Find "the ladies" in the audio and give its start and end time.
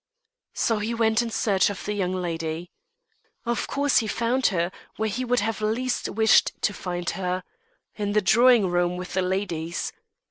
9.13-9.93